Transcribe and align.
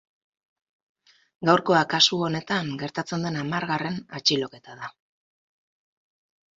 Gaurkoa 1.49 1.83
kasu 1.93 2.19
honetan 2.29 2.73
gertatzen 2.85 3.29
den 3.29 3.41
hamargarren 3.45 4.03
atxiloketa 4.23 4.81
da. 4.85 4.95